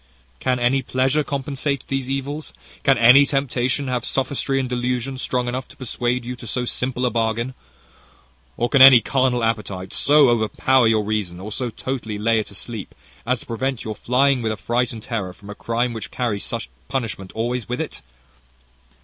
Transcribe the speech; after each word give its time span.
"Can 0.39 0.57
any 0.57 0.81
pleasure 0.81 1.23
compensate 1.23 1.85
these 1.87 2.09
evils? 2.09 2.55
Can 2.81 2.97
any 2.97 3.23
temptation 3.23 3.87
have 3.87 4.03
sophistry 4.03 4.59
and 4.59 4.67
delusion 4.67 5.19
strong 5.19 5.47
enough 5.47 5.67
to 5.67 5.77
persuade 5.77 6.25
you 6.25 6.35
to 6.37 6.47
so 6.47 6.65
simple 6.65 7.05
a 7.05 7.11
bargain? 7.11 7.53
Or 8.57 8.67
can 8.67 8.81
any 8.81 8.99
carnal 8.99 9.43
appetite 9.43 9.93
so 9.93 10.29
overpower 10.29 10.87
your 10.87 11.03
reason, 11.03 11.39
or 11.39 11.51
so 11.51 11.69
totally 11.69 12.17
lay 12.17 12.39
it 12.39 12.49
asleep, 12.49 12.95
as 13.27 13.41
to 13.41 13.45
prevent 13.45 13.83
your 13.83 13.95
flying 13.95 14.41
with 14.41 14.51
affright 14.51 14.91
and 14.91 15.03
terror 15.03 15.33
from 15.33 15.51
a 15.51 15.53
crime 15.55 15.93
which 15.93 16.09
carries 16.09 16.43
such 16.43 16.71
punishment 16.89 17.31
always 17.35 17.69
with 17.69 17.79
it? 17.79 18.01